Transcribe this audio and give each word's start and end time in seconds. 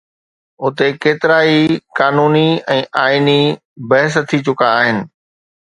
اتي 0.63 0.87
ڪيترائي 1.03 1.59
قانوني 1.99 2.45
۽ 2.77 2.79
آئيني 3.05 3.39
بحث 3.93 4.21
ٿي 4.33 4.37
چڪا 4.51 4.69
آهن. 4.83 4.97